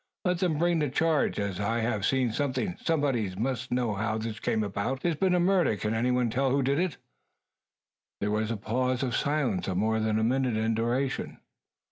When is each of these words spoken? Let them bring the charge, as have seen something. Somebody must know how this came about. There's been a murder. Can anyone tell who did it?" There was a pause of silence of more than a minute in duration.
Let 0.25 0.39
them 0.39 0.57
bring 0.57 0.79
the 0.79 0.89
charge, 0.89 1.39
as 1.39 1.59
have 1.59 2.07
seen 2.07 2.31
something. 2.31 2.75
Somebody 2.83 3.35
must 3.35 3.71
know 3.71 3.93
how 3.93 4.17
this 4.17 4.39
came 4.39 4.63
about. 4.63 5.01
There's 5.01 5.13
been 5.15 5.35
a 5.35 5.39
murder. 5.39 5.75
Can 5.75 5.93
anyone 5.93 6.31
tell 6.31 6.49
who 6.49 6.63
did 6.63 6.79
it?" 6.79 6.97
There 8.19 8.31
was 8.31 8.49
a 8.49 8.57
pause 8.57 9.03
of 9.03 9.15
silence 9.15 9.67
of 9.67 9.77
more 9.77 9.99
than 9.99 10.17
a 10.17 10.23
minute 10.23 10.57
in 10.57 10.73
duration. 10.73 11.37